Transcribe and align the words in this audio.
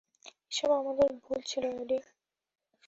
এসব 0.51 0.69
আমাদের 0.79 1.09
ভুল 1.23 1.39
ছিল, 1.49 1.63
এডি। 1.75 1.97